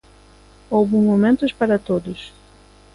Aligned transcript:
Houbo 0.71 0.97
momentos 1.09 1.51
para 1.59 1.77
todos. 1.87 2.19